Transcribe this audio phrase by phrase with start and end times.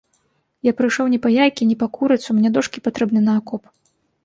[0.67, 3.63] Я прыйшоў не па яйкі, не па курыцу, мне дошкі патрэбны на акоп.